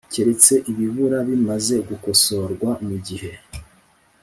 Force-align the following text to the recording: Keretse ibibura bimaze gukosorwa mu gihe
Keretse 0.13 0.53
ibibura 0.71 1.17
bimaze 1.27 1.75
gukosorwa 1.87 2.69
mu 2.87 2.95
gihe 3.07 3.31